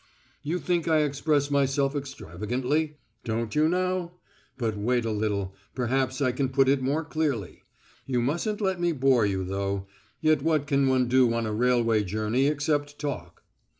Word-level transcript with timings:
You 0.41 0.57
think 0.57 0.87
I 0.87 1.03
express 1.03 1.51
myself 1.51 1.95
extravagantly? 1.95 2.97
Don't 3.23 3.53
you 3.53 3.69
now? 3.69 4.13
But 4.57 4.75
wait 4.75 5.05
a 5.05 5.11
little; 5.11 5.53
perhaps 5.75 6.23
I 6.23 6.31
can 6.31 6.49
put 6.49 6.67
it 6.67 6.81
more 6.81 7.05
clearly. 7.05 7.61
You 8.07 8.19
musn't 8.19 8.61
let 8.61 8.79
me 8.81 8.93
bore 8.93 9.27
you, 9.27 9.43
though.... 9.43 9.85
Yet 10.19 10.41
what 10.41 10.65
can 10.65 10.87
one 10.87 11.07
do 11.07 11.31
on 11.35 11.45
a 11.45 11.53
railway 11.53 12.03
journey 12.03 12.47
except 12.47 12.97
talk? 12.97 13.43